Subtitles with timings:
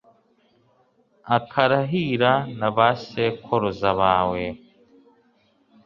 [1.37, 4.43] akarahira na ba sekuruza bawe